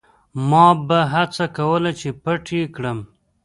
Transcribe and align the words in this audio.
ما 0.49 0.65
به 0.87 0.99
هڅه 1.13 1.45
کوله 1.57 1.91
چې 1.99 2.09
پټ 2.23 2.43
یې 2.57 2.65
کړم. 2.75 2.99